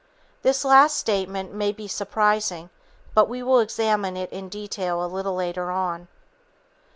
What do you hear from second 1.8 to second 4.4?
surprising, but we will examine it